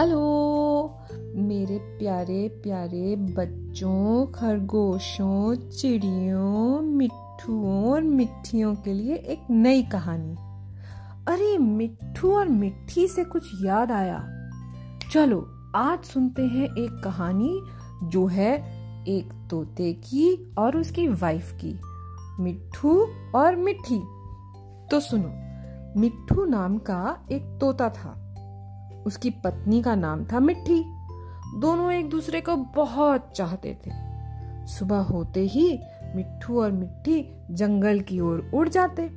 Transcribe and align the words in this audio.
Hello, 0.00 0.98
मेरे 1.34 1.78
प्यारे 1.78 2.48
प्यारे 2.48 3.16
बच्चों, 3.16 4.26
खरगोशों, 4.26 5.54
चिड़ियों, 5.54 6.80
मिट्ठुओं 6.80 7.92
और 7.92 8.02
मिट्ठियों 8.02 8.74
के 8.74 8.92
लिए 8.92 9.14
एक 9.14 9.42
नई 9.50 9.82
कहानी। 9.82 10.34
अरे, 11.28 11.58
मिट्ठू 11.58 12.32
और 12.32 12.48
मिट्ठी 12.48 13.08
से 13.08 13.24
कुछ 13.24 13.64
याद 13.64 13.92
आया। 13.92 14.24
चलो, 15.12 15.46
आज 15.76 16.04
सुनते 16.04 16.42
हैं 16.42 16.68
एक 16.68 17.00
कहानी 17.04 17.62
जो 18.04 18.26
है 18.26 18.54
एक 19.04 19.48
तोते 19.50 19.92
की 19.92 20.54
और 20.58 20.76
उसकी 20.76 21.08
वाइफ 21.08 21.58
की, 21.64 21.80
मिट्ठू 22.42 23.06
और 23.34 23.56
मिट्ठी। 23.56 23.98
तो 24.90 25.00
सुनो, 25.00 25.32
मिट्ठू 26.00 26.44
नाम 26.44 26.78
का 26.78 27.26
एक 27.32 27.42
तोता 27.42 27.88
था। 27.88 28.22
उसकी 29.06 29.30
पत्नी 29.30 29.82
का 29.82 29.94
नाम 29.94 30.24
था 30.24 30.40
मिट्टी 30.40 30.84
दोनों 31.58 31.92
एक 31.92 32.10
दूसरे 32.10 32.40
को 32.40 32.56
बहुत 32.56 33.32
चाहते 33.36 33.78
थे। 33.86 33.90
सुबह 34.66 34.98
होते 34.98 35.40
ही 35.40 35.78
मिट्टू 36.16 36.62
और 36.62 36.72
मिट्टी 36.72 37.44
जंगल 37.50 38.00
की 38.00 38.20
ओर 38.20 38.50
उड़ 38.54 38.68
जाते। 38.68 39.10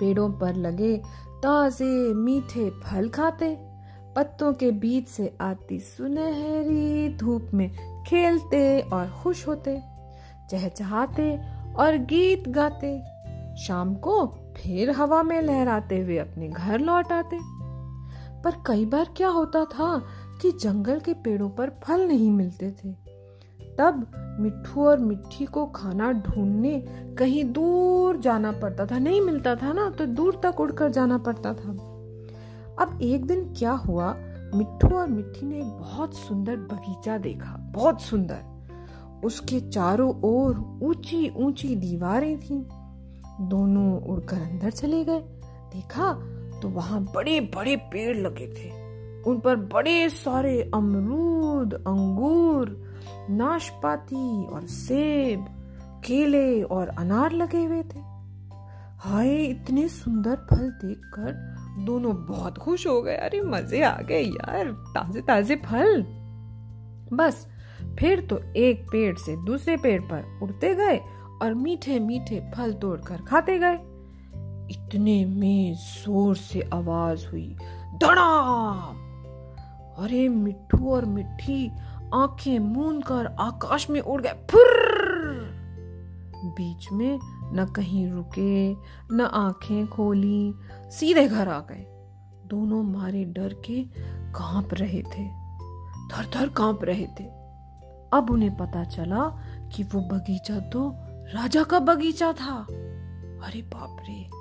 पेड़ों 0.00 0.32
पर 0.32 0.54
लगे 0.54 1.02
ताजे 1.30 2.14
मीठे 2.14 2.70
फल 2.70 3.08
खाते। 3.08 3.58
पत्तों 4.16 4.52
के 4.52 4.70
बीच 4.70 5.08
से 5.08 5.36
आती 5.40 5.80
सुनहरी 5.80 7.16
धूप 7.16 7.50
में 7.54 8.04
खेलते 8.04 8.80
और 8.80 9.06
खुश 9.22 9.48
होते। 9.48 9.82
चहचहाते 10.50 11.40
और 11.74 11.96
गीत 11.96 12.48
गाते। 12.48 13.02
शाम 13.62 13.94
को 13.94 14.26
फिर 14.26 14.90
हवा 14.90 15.22
में 15.22 15.42
लहराते 15.42 15.98
हुए 15.98 16.18
अपने 16.18 16.48
घर 16.48 16.78
लौट 16.78 17.12
आते। 17.12 17.53
पर 18.44 18.54
कई 18.66 18.84
बार 18.84 19.08
क्या 19.16 19.28
होता 19.28 19.64
था 19.64 19.96
कि 20.42 20.50
जंगल 20.52 21.00
के 21.00 21.14
पेड़ों 21.14 21.48
पर 21.50 21.70
फल 21.84 22.06
नहीं 22.08 22.30
मिलते 22.30 22.70
थे। 22.74 22.92
तब 23.78 24.06
मिट्टू 24.40 24.84
और 24.84 24.98
मिट्टी 24.98 25.44
को 25.44 25.64
खाना 25.66 26.10
ढूँढने 26.12 26.78
कहीं 27.18 27.44
दूर 27.52 28.16
जाना 28.16 28.52
पड़ता 28.52 28.86
था। 28.86 28.98
नहीं 28.98 29.20
मिलता 29.20 29.54
था 29.56 29.72
ना 29.72 29.88
तो 29.90 30.06
दूर 30.06 30.40
तक 30.42 30.60
उड़कर 30.60 30.90
जाना 30.90 31.18
पड़ता 31.18 31.54
था। 31.54 31.70
अब 32.80 32.98
एक 33.02 33.26
दिन 33.26 33.44
क्या 33.58 33.72
हुआ 33.72 34.12
मिट्टू 34.54 34.88
और 34.88 35.08
मिट्टी 35.08 35.46
ने 35.46 35.58
एक 35.58 35.64
बहुत 35.64 36.14
सुंदर 36.14 36.56
बगीचा 36.56 37.18
देखा, 37.18 37.56
बहुत 37.74 38.02
सुंदर। 38.02 39.22
उसके 39.24 39.60
चारों 39.60 40.12
ओर 40.24 40.58
ऊँची 40.82 41.28
ऊँची 41.36 41.74
दीवारें 41.76 42.38
थीं। 42.40 42.62
दोनों 43.48 44.00
उड़कर 44.02 44.36
अंदर 44.36 44.70
चले 44.70 45.04
गए। 45.04 45.20
देखा 45.72 46.12
तो 46.64 46.70
वहाँ 46.70 47.00
बड़े 47.14 47.40
बड़े 47.40 47.76
पेड़ 47.76 48.16
लगे 48.16 48.46
थे। 48.46 48.70
उन 49.22 49.40
पर 49.40 49.56
बड़े 49.56 50.08
सारे 50.08 50.70
अमरूद, 50.74 51.74
अंगूर, 51.74 52.94
नाशपाती 53.30 54.46
और 54.46 54.66
सेब, 54.66 55.46
केले 56.04 56.62
और 56.62 56.88
अनार 56.88 57.32
लगे 57.32 57.64
हुए 57.64 57.82
थे। 57.82 57.98
हाय, 58.98 59.34
इतने 59.34 59.88
सुंदर 59.88 60.36
फल 60.36 60.70
देखकर 60.70 61.56
दोनों 61.84 62.16
बहुत 62.16 62.58
खुश 62.58 62.86
हो 62.86 63.02
गए। 63.02 63.16
अरे, 63.16 63.40
मज़े 63.40 63.82
आ 63.82 63.96
गए 63.96 64.22
यार 64.22 64.64
ताजे 64.66 65.20
ताजे 65.20 65.56
फल। 65.56 66.02
बस, 67.12 67.48
फिर 67.98 68.20
तो 68.20 68.40
एक 68.56 68.86
पेड़ 68.92 69.16
से 69.16 69.36
दूसरे 69.36 69.76
पेड़ 69.76 70.02
पर 70.02 70.40
उड़ते 70.42 70.74
गए 70.74 71.00
और 71.42 71.54
मीठे 71.54 72.00
मीठे 72.00 72.50
फल 72.54 72.72
तोड़कर 72.72 73.16
खाते 73.16 73.58
गए। 73.58 73.78
इतने 74.70 75.24
में 75.24 75.74
ज़ोर 75.74 76.36
से 76.36 76.60
आवाज़ 76.72 77.26
हुई, 77.26 77.56
धड़ाम! 77.94 78.96
अरे 80.04 80.28
मिट्टू 80.28 80.90
और 80.90 81.04
मिट्टी 81.04 81.70
आँखें 82.14 82.58
मूंद 82.58 83.04
कर 83.04 83.26
आकाश 83.26 83.90
में 83.90 84.00
उड़ 84.00 84.22
गए। 84.22 84.32
बीच 86.44 86.92
में 86.92 87.18
न 87.52 87.72
कहीं 87.76 88.10
रुके, 88.10 88.72
न 89.12 89.20
आँखें 89.20 89.86
खोली, 89.86 90.54
सीधे 90.90 91.28
घर 91.28 91.48
आ 91.48 91.60
गए। 91.60 91.86
दोनों 92.46 92.82
मारे 92.82 93.24
डर 93.24 93.54
के 93.54 93.82
काँप 94.32 94.74
रहे 94.74 95.02
थे 95.02 95.28
थर 96.08 96.30
थर 96.36 96.48
काँप 96.48 96.84
रहे 96.84 97.06
थे। 97.06 97.24
अब 98.12 98.26
उन्हें 98.30 98.56
पता 98.56 98.84
चला 98.84 99.22
कि 99.76 99.82
वो 99.82 100.00
बगीचा 100.00 100.58
तो 100.58 100.94
राजा 101.34 101.62
का 101.62 101.78
बगीचा 101.78 102.32
था। 102.32 102.66
अरे 103.46 103.62
बाप 103.62 103.96
रे! 104.00 104.33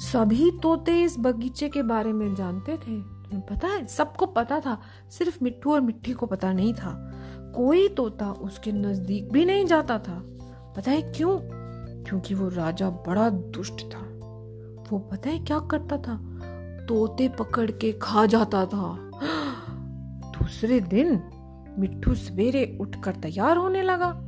सभी 0.00 0.50
तोते 0.50 1.02
इस 1.02 1.16
बगीचे 1.18 1.68
के 1.68 1.82
बारे 1.82 2.12
में 2.12 2.34
जानते 2.34 2.72
थे। 2.72 3.00
पता 3.40 3.68
है, 3.68 3.86
सबको 3.86 4.26
पता 4.26 4.60
था, 4.60 4.80
सिर्फ़ 5.10 5.38
मिट्टू 5.42 5.72
और 5.72 5.80
मिट्टी 5.80 6.12
को 6.12 6.26
पता 6.26 6.52
नहीं 6.52 6.74
था। 6.74 7.10
कोई 7.56 7.88
तोता 7.88 8.32
उसके 8.32 8.72
नज़दीक 8.72 9.32
भी 9.32 9.44
नहीं 9.44 9.66
जाता 9.66 9.98
था। 9.98 10.22
पता 10.76 10.90
है 10.90 11.02
क्यों? 11.02 11.38
क्योंकि 12.04 12.34
वो 12.34 12.48
राजा 12.48 12.90
बड़ा 12.90 13.30
दुष्ट 13.30 13.94
था। 13.94 14.00
वो 14.90 14.98
पता 14.98 15.30
है 15.30 15.38
क्या 15.38 15.58
करता 15.58 15.96
था? 15.96 16.20
तोते 16.86 17.28
पकड़ 17.28 17.70
के 17.70 17.92
खा 17.92 18.26
जाता 18.26 18.66
था। 18.66 19.10
दूसरे 20.30 20.80
दिन 20.80 21.22
मिट्टू 21.78 22.14
सवेरे 22.14 22.78
उठकर 22.80 23.12
तैयार 23.12 23.56
होने 23.56 23.82
लगा। 23.82 24.20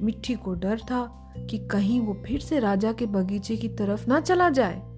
मिट्टी 0.00 0.34
को 0.34 0.54
डर 0.54 0.78
था 0.78 1.32
कि 1.50 1.58
कहीं 1.58 2.00
वो 2.00 2.22
फिर 2.26 2.40
से 2.40 2.60
राजा 2.60 2.92
के 2.92 3.06
बगीचे 3.06 3.56
की 3.56 3.68
तरफ़ 3.68 4.08
ना 4.08 4.20
चला 4.20 4.50
जाए। 4.50 4.93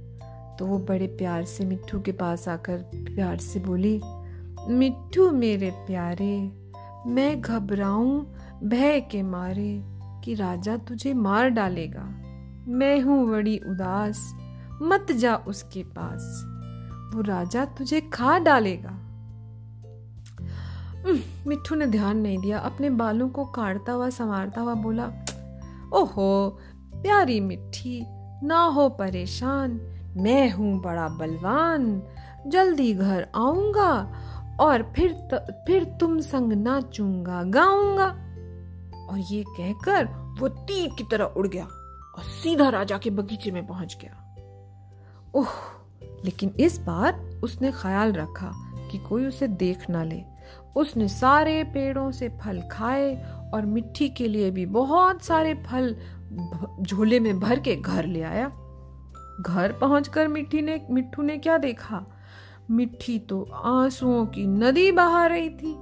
तो 0.59 0.67
वो 0.67 0.79
बड़े 0.79 1.07
प्यार 1.07 1.45
से 1.45 1.65
मिट्टू 1.65 2.01
के 2.01 2.13
पास 2.13 2.49
आकर 2.49 2.79
प्यार 2.95 3.37
से 3.37 3.61
बोली 3.61 4.01
मिट्टू 4.69 5.31
मेरे 5.31 5.71
प्यारे, 5.71 6.53
मैं 7.07 7.41
घबराऊं, 7.41 8.21
भय 8.69 9.01
के 9.01 9.23
मारे 9.23 9.83
कि 10.25 10.35
राजा 10.35 10.77
तुझे 10.77 11.15
मार 11.15 11.49
डालेगा। 11.49 12.03
मैं 12.69 13.01
हूँ 13.01 13.31
बड़ी 13.31 13.59
उदास, 13.59 14.35
मत 14.83 15.13
जा 15.13 15.37
उसके 15.37 15.83
पास, 15.83 16.43
वो 17.15 17.23
राजा 17.23 17.65
तुझे 17.65 18.01
खा 18.01 18.39
डालेगा। 18.39 19.03
मिट्टू 21.47 21.75
ने 21.75 21.87
ध्यान 21.87 22.17
नहीं 22.17 22.39
दिया, 22.39 22.59
अपने 22.59 22.91
बालों 22.91 23.29
को 23.29 23.45
काटता 23.45 23.93
हुआ, 23.93 24.11
संवारता 24.11 24.61
हुआ 24.61 24.75
बोला, 24.75 25.07
ओहो, 25.93 26.59
प्यारी 26.95 27.41
मिट्टी 27.41 28.07
ना 28.47 28.65
हो 28.65 28.89
परेशान 28.89 29.81
मैं 30.17 30.51
हूँ 30.51 30.81
बड़ा 30.83 31.09
बलवान 31.09 32.03
जल्दी 32.47 32.95
घर 32.95 33.27
आऊँगा 33.35 33.91
और 34.61 34.83
फिर 34.97 35.13
त, 35.13 35.65
फिर 35.67 35.85
तुम 35.85 36.21
संग 36.21 36.53
नाचूँगा 36.53 37.43
गाऊँगा। 37.43 38.07
और 39.11 39.19
ये 39.19 39.45
कहकर 39.49 40.05
वो 40.41 40.49
तीर 40.49 40.89
की 40.99 41.05
तरह 41.11 41.25
उड़ 41.25 41.47
गया 41.47 41.65
और 41.65 42.23
सीधा 42.43 42.69
राजा 42.69 42.99
के 42.99 43.11
बगीचे 43.11 43.51
में 43.51 43.67
पहुँच 43.67 43.99
गया। 44.03 44.23
ओह 45.35 45.49
लेकिन 46.25 46.55
इस 46.61 46.79
बार 46.79 47.21
उसने 47.43 47.73
ख्याल 47.73 48.13
रखा 48.13 48.53
कि 48.91 48.99
कोई 48.99 49.27
उसे 49.27 49.49
देख 49.49 49.91
ना 49.91 50.03
ले। 50.03 50.23
उसने 50.77 51.09
सारे 51.09 51.65
पेड़ों 51.65 52.11
से 52.11 52.29
फल 52.29 52.61
खाए 52.73 53.15
और 53.55 53.67
मिट्टी 53.67 54.09
के 54.09 54.29
लिए 54.29 54.51
भी 54.51 54.67
बहुत 54.67 55.23
सारे 55.23 55.55
फल 55.55 55.97
झोले 56.83 57.21
में 57.21 57.41
भर 57.41 57.61
के 57.61 57.77
घर 57.77 58.07
ले 58.07 58.23
आया। 58.23 58.53
घर 59.41 59.73
पहुंचकर 59.73 60.29
मिट्टी 60.29 60.63
ने, 60.63 60.87
मिट्टू 60.91 61.23
ने 61.23 61.39
क्या 61.39 61.59
देखा? 61.59 62.07
मिट्टी 62.71 63.19
तो 63.19 63.43
आंसुओं 63.43 64.27
की 64.27 64.47
नदी 64.47 64.93
बहा 64.93 65.27
रही 65.27 65.51
थी। 65.51 65.77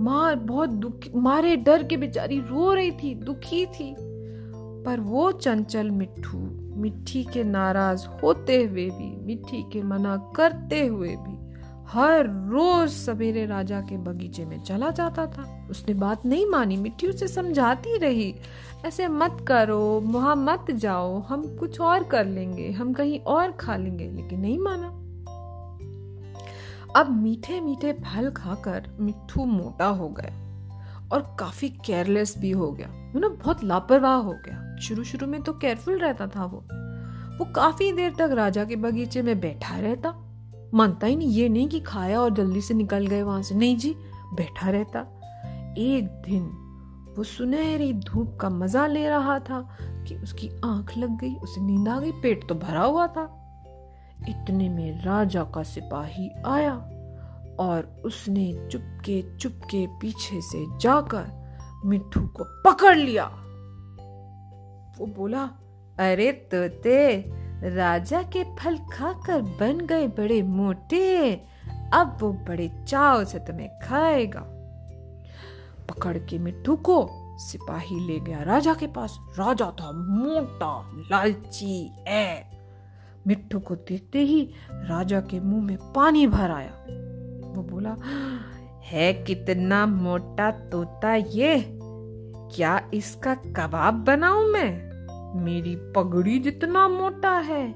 मार, 0.00 0.34
बहुत 0.34 0.70
दुखी, 0.70 1.10
मारे 1.16 1.56
डर 1.56 1.82
के 1.82 1.96
बेचारी 1.96 2.40
रो 2.40 2.72
रही 2.72 2.90
थी, 2.90 3.14
दुखी 3.14 3.66
थी। 3.66 3.96
पर 4.84 5.00
वो 5.00 5.32
चंचल 5.32 5.90
मिट्टू, 5.90 6.38
मिट्टी 6.80 7.24
के 7.24 7.44
नाराज़ 7.44 8.06
होते 8.22 8.64
हुए 8.64 8.90
भी, 8.90 9.26
मिट्टी 9.26 9.62
के 9.72 9.82
मना 9.82 10.32
करते 10.36 10.86
हुए 10.86 11.08
भी 11.08 11.37
हर 11.88 12.26
रोज 12.26 12.90
सवेरे 12.90 13.46
राजा 13.46 13.80
के 13.80 13.96
बगीचे 13.96 14.44
में 14.44 14.62
चला 14.62 14.90
जाता 14.90 15.26
था। 15.26 15.66
उसने 15.70 15.94
बात 15.94 16.26
नहीं 16.26 16.46
मानी, 16.46 16.76
मिट्टी 16.76 17.06
उसे 17.06 17.28
समझाती 17.28 17.98
रही। 17.98 18.34
ऐसे 18.86 19.08
मत 19.08 19.44
करो, 19.48 20.00
वहाँ 20.00 20.36
मत 20.36 20.70
जाओ, 20.70 21.20
हम 21.20 21.56
कुछ 21.56 21.80
और 21.80 22.04
कर 22.04 22.24
लेंगे, 22.24 22.70
हम 22.70 22.92
कहीं 22.92 23.20
और 23.20 23.52
खा 23.52 23.76
लेंगे, 23.76 24.10
लेकिन 24.10 24.40
नहीं 24.40 24.58
माना। 24.58 24.88
अब 26.96 27.22
मीठे 27.22 27.60
मीठे 27.60 27.92
फल 27.92 28.30
खाकर 28.30 28.96
मिट्टू 29.00 29.44
मोटा 29.44 29.86
हो 29.86 30.08
गया 30.08 30.32
और 31.12 31.36
काफ़ी 31.40 31.68
केयरलेस 31.68 32.38
भी 32.38 32.50
हो 32.50 32.72
गया। 32.72 32.86
वो 32.86 33.18
ना, 33.18 33.28
बहुत 33.28 33.64
लापरवाह 33.64 34.16
हो 34.16 34.32
गया। 34.32 34.76
शुरू 34.76 35.04
शुरू 35.04 35.26
में 35.26 35.42
तो 35.42 35.52
केयरफुल 35.52 35.98
रहता 35.98 36.26
था 36.26 36.44
वो। 36.44 36.64
वो 37.38 37.52
काफ़ी 37.52 37.92
देर 37.92 38.12
तक 38.18 38.30
राजा 38.32 38.64
के 38.64 38.76
बगीचे 38.76 39.22
में 39.22 39.40
बैठा 39.40 39.78
रहता। 39.78 40.27
मानता 40.74 41.06
ही 41.06 41.16
नहीं, 41.16 41.28
ये 41.28 41.48
नहीं 41.48 41.68
कि 41.68 41.80
खाया 41.80 42.20
और 42.20 42.30
जल्दी 42.30 42.60
से 42.60 42.74
निकल 42.74 43.06
गए 43.06 43.22
वहाँ 43.22 43.42
से। 43.42 43.54
नहीं 43.54 43.76
जी, 43.76 43.94
बैठा 44.34 44.70
रहता। 44.70 45.00
एक 45.78 46.22
दिन 46.26 46.42
वो 47.18 47.24
सुनहरी 47.24 47.92
धूप 47.92 48.38
का 48.40 48.48
मज़ा 48.48 48.86
ले 48.86 49.08
रहा 49.08 49.38
था 49.38 49.76
कि 49.80 50.14
उसकी 50.14 50.50
आँख 50.64 50.96
लग 50.98 51.18
गई, 51.18 51.34
उसे 51.34 51.60
नींद 51.60 51.88
आ 51.88 52.00
गई, 52.00 52.12
पेट 52.12 52.48
तो 52.48 52.54
भरा 52.54 52.82
हुआ 52.82 53.06
था। 53.06 53.34
इतने 54.28 54.68
में 54.68 55.04
राजा 55.04 55.44
का 55.44 55.62
सिपाही 55.62 56.30
आया 56.46 56.74
और 57.60 58.02
उसने 58.04 58.68
चुपके 58.72 59.36
चुपके 59.36 59.86
पीछे 59.86 60.40
से 60.40 60.78
जाकर 60.78 61.26
मिट्टू 61.84 62.20
को 62.20 62.44
पकड़ 62.70 62.96
लिया। 62.96 63.24
वो 64.98 65.06
बोला, 65.06 65.42
अरे 65.98 66.32
तोते 66.32 67.18
राजा 67.62 68.22
के 68.22 68.44
फल 68.44 68.78
खाकर 68.78 69.42
बन 69.42 69.86
गए 69.86 70.06
बड़े 70.06 70.42
मोटे। 70.42 71.32
अब 71.92 72.18
वो 72.20 72.32
बड़े 72.32 72.84
चाव 72.88 73.24
से 73.24 73.38
तुम्हें 73.38 73.68
खाएगा। 73.82 74.40
पकड़ 75.88 76.18
के 76.18 76.38
मिट्टू 76.38 76.76
को 76.76 77.08
सिपाही 77.38 78.00
ले 78.06 78.20
गया 78.20 78.42
राजा 78.42 78.74
के 78.74 78.86
पास। 78.86 79.18
राजा 79.38 79.66
था 79.66 79.92
मोटा, 79.92 80.92
लालची 81.10 81.92
है 82.08 82.58
मिट्टू 83.26 83.60
को 83.60 83.74
देखते 83.74 84.18
ही 84.18 84.50
राजा 84.72 85.20
के 85.20 85.40
मुँह 85.40 85.62
में 85.62 85.76
पानी 85.76 86.26
भर 86.26 86.50
आया। 86.50 86.70
वो 87.54 87.62
बोला, 87.62 87.96
है 88.84 89.12
कितना 89.12 89.86
मोटा 89.86 90.50
तोता 90.50 91.14
ये? 91.14 91.78
क्या 92.54 92.90
इसका 92.94 93.34
कबाब 93.34 93.94
बनाऊँ 93.94 94.46
मैं? 94.46 94.87
मेरी 95.36 95.76
पगड़ी 95.96 96.38
जितना 96.38 96.88
मोटा 96.88 97.38
है, 97.38 97.74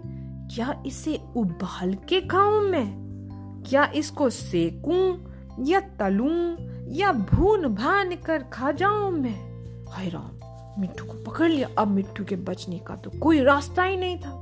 क्या 0.55 0.83
इसे 0.87 1.19
उबाल 1.37 1.95
के 1.95 2.21
खाऊं 2.21 2.61
मैं? 2.61 3.03
क्या 3.67 3.85
इसको 3.95 4.31
सेकूं 4.31 5.17
या 5.65 5.81
तलूं 5.81 6.57
या 6.93 7.13
भून 7.13 7.67
भान 7.75 8.15
कर 8.17 8.43
खा 8.43 8.73
जाऊँ 8.73 9.11
मैं? 9.11 9.39
हाय 9.91 10.09
राम, 10.09 10.81
मिट्टू 10.81 11.05
को 11.05 11.13
पकड़ 11.13 11.49
लिया। 11.49 11.69
अब 11.79 11.89
मिट्टू 11.89 12.25
के 12.25 12.37
बचने 12.37 12.79
का 12.79 12.97
तो 12.97 13.11
कोई 13.19 13.43
रास्ता 13.43 13.83
ही 13.83 13.97
नहीं 13.97 14.17
था। 14.19 14.39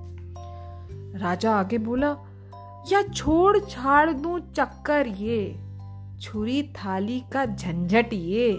राजा 1.17 1.53
आगे 1.53 1.79
बोला, 1.79 2.17
या 2.93 3.03
छोड़ 3.03 3.59
छाड़ 3.59 4.11
दू 4.13 4.39
चक्कर 4.39 5.07
ये, 5.07 5.61
छुरी 6.21 6.63
थाली 6.63 7.23
का 7.33 7.47
झंझट 7.47 8.13
ये। 8.13 8.59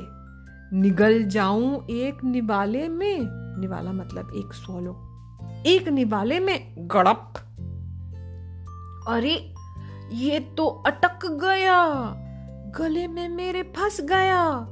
निगल 0.74 1.24
जाऊँ 1.24 1.88
एक 1.90 2.24
निवाले 2.24 2.88
में 2.88 3.41
निवाला 3.62 3.92
मतलब 3.92 4.32
एक 4.36 4.54
सोलो 4.54 5.08
एक 5.66 5.90
निवाले 5.90 6.40
में 6.40 6.74
गड़प। 6.78 7.34
अरे, 9.08 9.54
ये 10.12 10.40
तो 10.40 10.66
अटक 10.66 11.20
गया। 11.26 11.86
गले 12.78 13.08
में 13.08 13.30
मेरे 13.30 13.64
फंस 13.64 14.02
गया। 14.02 14.68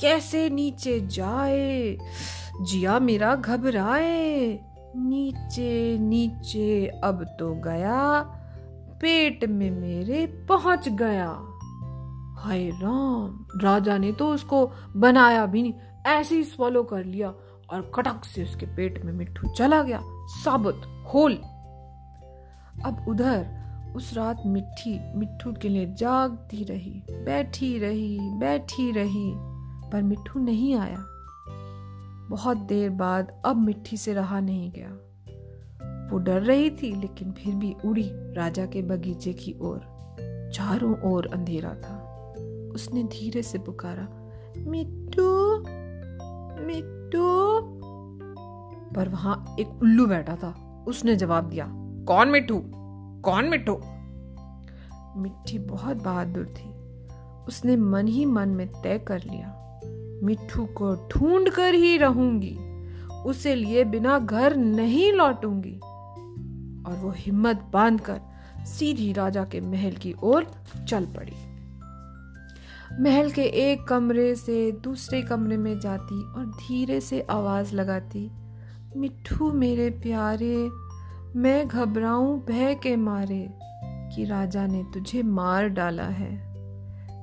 कैसे 0.00 0.50
नीचे 0.50 1.00
जाए? 1.00 1.98
जिया 2.60 2.98
मेरा 2.98 3.34
घबराए। 3.34 4.60
नीचे 4.96 5.98
नीचे, 5.98 6.86
अब 7.04 7.36
तो 7.40 7.54
गया। 7.54 8.22
पेट 9.00 9.44
में 9.44 9.70
मेरे 9.70 10.26
पहुँच 10.26 10.88
गया। 10.88 11.48
हाय 12.38 12.68
राम, 12.68 13.46
राजा 13.60 13.98
ने 13.98 14.12
तो 14.12 14.28
उसको 14.28 14.72
बनाया 14.96 15.46
भी 15.46 15.62
नहीं। 15.62 15.74
ऐसे 16.06 16.34
ही 16.34 16.44
स्वलो 16.44 16.82
कर 16.82 17.04
लिया। 17.04 17.34
और 17.72 17.92
कटक 17.94 18.24
से 18.24 18.44
उसके 18.44 18.66
पेट 18.66 19.04
में 19.04 19.12
मिट्टू 19.12 19.54
चला 19.54 19.82
गया, 19.82 20.00
साबुत 20.26 20.82
होल 21.14 21.34
अब 22.84 23.04
उधर 23.08 23.62
उस 23.96 24.14
रात 24.14 24.42
मिट्टी 24.46 25.18
मिट्टू 25.18 25.52
के 25.52 25.68
लिए 25.68 25.94
जागती 25.94 26.64
रही, 26.64 27.02
बैठी 27.10 27.78
रही 27.78 28.18
बैठी 28.20 28.92
रही, 28.92 29.32
पर 29.90 30.02
मिट्टू 30.02 30.40
नहीं 30.40 30.74
आया। 30.74 31.04
बहुत 32.30 32.56
देर 32.56 32.90
बाद 32.90 33.42
अब 33.44 33.56
मिट्टी 33.56 33.96
से 33.96 34.14
रहा 34.14 34.40
नहीं 34.40 34.72
गया। 34.72 34.88
वो 36.12 36.18
डर 36.18 36.42
रही 36.42 36.70
थी, 36.70 37.00
लेकिन 37.00 37.32
फिर 37.32 37.54
भी 37.54 37.76
उड़ी 37.84 38.10
राजा 38.12 38.66
के 38.66 38.82
बगीचे 38.82 39.32
की 39.32 39.56
ओर। 39.60 39.80
चारों 40.54 41.12
ओर 41.12 41.26
अंधेरा 41.26 41.74
था। 41.74 41.98
उसने 42.74 43.02
धीरे 43.02 43.42
से 43.42 43.58
पुकारा 43.58 44.08
मिट्टू 44.58 45.56
मिट्टू 46.66 47.01
पर 48.94 49.08
वहाँ 49.08 49.56
एक 49.60 49.68
उल्लू 49.68 50.06
बैठा 50.06 50.36
था। 50.36 50.84
उसने 50.88 51.16
जवाब 51.16 51.44
दिया, 51.44 51.66
कौन 52.06 52.28
मिट्टू 52.28 52.62
कौन 53.22 53.44
मिट्टू 53.44 53.80
मिट्टी 55.20 55.58
बहुत 55.58 55.96
बहादुर 55.96 56.46
थी। 56.46 56.72
उसने 57.48 57.76
मन 57.76 58.06
ही 58.06 58.24
मन 58.24 58.48
में 58.48 58.68
तय 58.82 58.98
कर 58.98 59.22
लिया 59.22 59.80
मिट्टू 60.24 60.64
को 60.64 61.08
ढूंढ 61.08 61.48
कर 61.48 61.74
ही 61.74 61.96
रहूँगी। 61.96 62.58
उसे 63.26 63.54
लिए 63.54 63.84
बिना 63.84 64.18
घर 64.18 64.56
नहीं 64.56 65.12
लौटूँगी। 65.12 65.80
और 66.86 66.98
वो 67.02 67.10
हिम्मत 67.16 67.70
बांधकर 67.72 68.20
सीधी 68.66 69.12
राजा 69.12 69.44
के 69.44 69.60
महल 69.60 69.92
की 69.92 70.14
ओर 70.22 70.46
चल 70.88 71.04
पड़ी। 71.04 71.51
महल 73.00 73.30
के 73.30 73.42
एक 73.42 73.84
कमरे 73.84 74.34
से 74.34 74.72
दूसरे 74.72 75.22
कमरे 75.22 75.56
में 75.56 75.80
जाती 75.80 76.22
और 76.22 76.46
धीरे 76.46 77.00
से 77.00 77.26
आवाज़ 77.30 77.74
लगाती, 77.74 78.30
मिठू 78.96 79.52
मेरे 79.52 79.90
प्यारे, 79.90 80.68
मैं 81.36 81.68
घबराऊं 81.68 82.40
भय 82.40 82.74
के 82.74 82.96
मारे 82.96 83.54
कि 83.84 84.24
राजा 84.24 84.66
ने 84.66 84.84
तुझे 84.94 85.22
मार 85.22 85.68
डाला 85.68 86.04
है। 86.04 86.34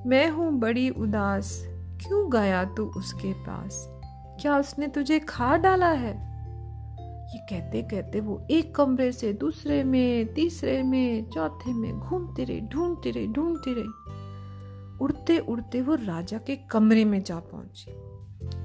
मैं 0.06 0.30
हूँ 0.30 0.52
बड़ी 0.52 0.90
उदास, 0.90 1.64
क्यों 2.06 2.32
गया 2.32 2.64
तू 2.64 2.84
उसके 2.84 3.32
पास? 3.32 3.86
क्या 4.40 4.58
उसने 4.58 4.88
तुझे 4.88 5.18
खा 5.18 5.56
डाला 5.56 5.90
है? 5.90 6.30
ये 7.32 7.38
कहते 7.38 7.82
कहते 7.82 8.20
वो 8.20 8.46
एक 8.50 8.74
कमरे 8.74 9.12
से 9.12 9.32
दूसरे 9.32 9.84
में, 9.84 10.34
तीसरे 10.34 10.82
में, 10.82 11.30
चौथे 11.30 11.72
में, 11.72 12.00
घूमती 12.00 12.44
रही, 12.44 12.60
ढूंढती 12.60 13.10
रही, 13.10 13.26
ढूंढती 13.26 13.74
रहे। 13.74 14.19
उड़ते 15.00 15.38
उड़ते 15.38 15.80
वो 15.80 15.94
राजा 15.94 16.38
के 16.38 16.56
कमरे 16.56 17.04
में 17.04 17.22
जा 17.22 17.36
पहुँची। 17.36 17.92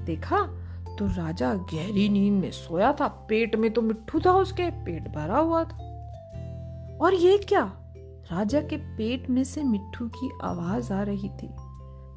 देखा? 0.04 0.42
तो 0.98 1.06
राजा 1.06 1.54
गहरी 1.54 2.08
नींद 2.08 2.34
में 2.34 2.50
सोया 2.50 2.92
था। 2.92 3.08
पेट 3.08 3.56
में 3.56 3.70
तो 3.70 3.82
मिट्टू 3.82 4.20
था 4.20 4.32
उसके, 4.32 4.70
पेट 4.70 5.08
भरा 5.08 5.38
हुआ 5.38 5.64
था। 5.64 5.76
और 7.00 7.14
ये 7.14 7.38
क्या? 7.38 7.72
राजा 8.32 8.60
के 8.60 8.76
पेट 8.76 9.30
में 9.30 9.44
से 9.44 9.64
मिट्टू 9.64 10.08
की 10.08 10.30
आवाज़ 10.42 10.92
आ 10.92 11.02
रही 11.02 11.28
थी। 11.28 11.48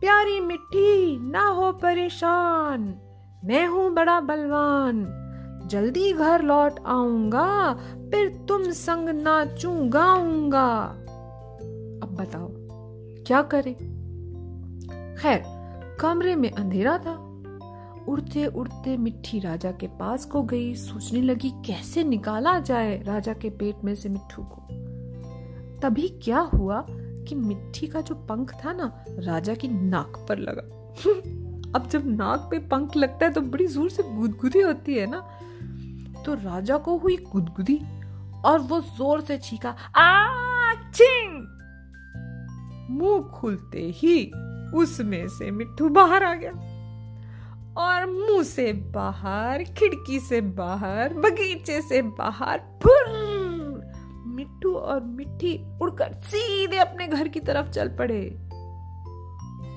प्यारी 0.02 0.40
मिट्टी 0.40 1.20
ना 1.32 1.48
हो 1.48 1.72
परेशान। 1.72 2.82
मैं 3.46 3.68
हूँ 3.68 3.94
बड़ा 3.94 4.20
बलवान। 4.20 5.26
जल्दी 5.66 6.14
घर 6.14 6.42
लौट 6.42 6.80
आऊँगा, 6.86 7.74
फिर 8.12 8.46
तुम 8.48 8.64
संग 8.64 9.10
नाचू 9.10 9.90
गाऊँगा 9.90 10.76
अब 12.04 12.18
बताओ, 12.20 12.48
क्या 13.24 13.42
करे? 13.42 13.99
खैर, 15.20 15.44
कमरे 16.00 16.36
में 16.36 16.52
अंधेरा 16.52 16.98
था। 16.98 17.14
उड़ते 18.08 18.46
उड़ते 18.46 18.98
मिट्टी 18.98 19.40
राजा 19.40 19.72
के 19.72 19.88
पास 19.88 20.26
को 20.26 20.44
गई, 20.44 20.76
सोचने 20.76 21.22
लगी, 21.22 21.50
कैसे 21.50 22.04
निकाला 22.04 22.60
जाए 22.60 23.04
राजा 23.04 23.34
के 23.34 23.50
पेट 23.50 23.76
में 23.84 23.96
से 23.96 24.10
मिट्टू 24.10 24.44
को? 24.44 24.62
तभी 25.80 26.08
क्या 26.08 26.40
हुआ 26.40 26.86
कि 26.90 27.36
मिट्टी 27.36 27.88
का 27.88 28.02
जो 28.02 28.16
पंख 28.16 28.54
था 28.66 28.74
ना, 28.74 29.06
राजा 29.10 29.54
की 29.54 29.68
नाक 29.68 30.26
पर 30.30 30.38
लगा। 30.38 30.62
अब 31.80 31.90
जब 31.90 32.08
नाक 32.08 32.48
पे 32.52 32.60
पंख 32.60 32.96
लगता 32.98 33.26
है 33.26 33.32
तो 33.34 33.42
बड़ी 33.42 33.68
ज़ोर 33.68 33.90
से 33.90 34.04
गुदगुदी 34.04 34.62
होती 34.62 34.96
है 34.96 35.08
ना। 35.10 35.20
तो 36.26 36.34
राजा 36.34 36.78
को 36.78 36.98
हुई 36.98 37.18
गुदगुदी 37.18 37.82
और 38.46 38.60
वो 38.60 38.82
ज़ोर 38.82 39.22
से 39.22 39.38
छीका 39.38 39.76
चिंग! 40.94 41.48
मुँह 42.90 43.22
खुलते 43.22 43.92
ही 43.96 44.32
उसमें 44.76 45.28
से 45.28 45.52
मिट्टू 45.52 45.90
बाहर 45.90 46.24
आ 46.24 46.36
गया 46.36 46.52
और 47.78 48.06
मुँह 48.06 48.44
से 48.44 48.74
बाहर, 48.74 49.64
खिड़की 49.64 50.20
से 50.20 50.42
बाहर, 50.42 51.14
बगीचे 51.14 51.82
से 51.82 52.02
बाहर 52.02 52.62
मिट्टू 54.28 54.74
और 54.74 55.04
मिट्टी 55.04 55.80
उड़कर 55.82 56.14
सीधे 56.14 56.78
अपने 56.78 57.08
घर 57.08 57.28
की 57.28 57.40
तरफ़ 57.40 57.70
चल 57.70 57.88
पड़े। 57.88 58.38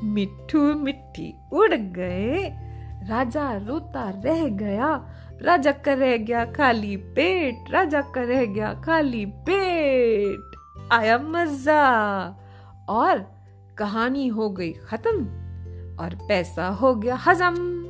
मिट्टू 0.05 0.75
मिट्टी 0.75 1.35
उड़ 1.53 1.75
गए। 1.75 2.53
राजा 3.09 3.53
रोता 3.53 4.23
रह 4.25 4.49
गया। 4.49 5.09
राजा 5.43 5.73
का 5.73 5.93
रह 5.93 6.17
गया 6.17 6.45
खाली 6.45 6.97
पेट। 6.97 7.65
राजा 7.71 8.01
का 8.01 8.23
रह 8.23 8.45
गया 8.45 8.75
खाली 8.75 9.27
पेट। 9.27 10.41
आया 10.93 11.19
मज़ा। 11.19 12.25
और 12.89 13.42
कहानी 13.83 14.27
हो 14.29 14.51
गई 14.51 14.73
खत्म 14.73 15.25
और 16.01 16.15
पैसा 16.29 16.69
हो 16.69 16.95
गया 16.95 17.17
हजम। 17.17 17.82